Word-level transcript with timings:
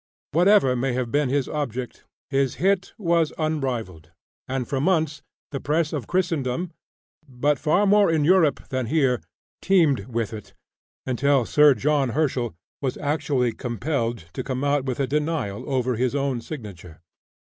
Whatever 0.31 0.75
may 0.75 0.93
have 0.93 1.11
been 1.11 1.29
his 1.29 1.47
object, 1.47 2.05
his 2.31 2.55
hit 2.55 2.91
was 2.97 3.31
unrivaled; 3.37 4.09
and 4.47 4.67
for 4.67 4.81
months 4.81 5.21
the 5.51 5.59
press 5.59 5.93
of 5.93 6.07
Christendom, 6.07 6.71
but 7.29 7.59
far 7.59 7.85
more 7.85 8.09
in 8.09 8.25
Europe 8.25 8.67
than 8.69 8.87
here, 8.87 9.21
teemed 9.61 10.05
with 10.07 10.33
it, 10.33 10.55
until 11.05 11.45
Sir 11.45 11.75
John 11.75 12.09
Herschel 12.17 12.55
was 12.81 12.97
actually 12.97 13.53
compelled 13.53 14.25
to 14.33 14.43
come 14.43 14.63
out 14.63 14.85
with 14.85 14.99
a 14.99 15.05
denial 15.05 15.69
over 15.69 15.95
his 15.95 16.15
own 16.15 16.41
signature. 16.41 16.99